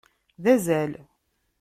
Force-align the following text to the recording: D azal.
D 0.43 0.45
azal. 0.53 0.93